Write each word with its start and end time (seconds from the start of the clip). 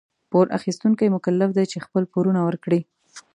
پور 0.31 0.45
اخيستونکي 0.57 1.05
مکلف 1.15 1.49
دي 1.57 1.65
چي 1.71 1.77
خپل 1.85 2.03
پورونه 2.13 2.41
ورکړي. 2.47 2.81